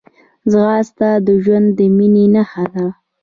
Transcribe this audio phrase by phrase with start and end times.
[0.51, 2.85] ځغاسته د ژوند د مینې نښه ده